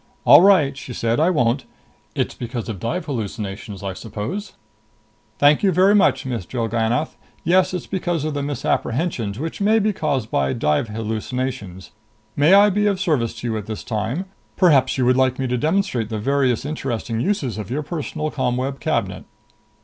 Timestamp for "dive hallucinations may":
10.53-12.55